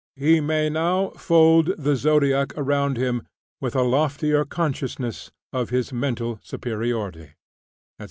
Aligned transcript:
He 0.15 0.39
may 0.41 0.67
now 0.67 1.09
fold 1.11 1.75
the 1.77 1.95
Zodiac 1.95 2.53
around 2.57 2.97
him 2.97 3.21
with 3.59 3.75
a 3.75 3.83
loftier 3.83 4.45
consciousness 4.45 5.29
of 5.53 5.69
his 5.69 5.93
mental 5.93 6.39
superiority," 6.41 7.25
etc. 7.35 7.35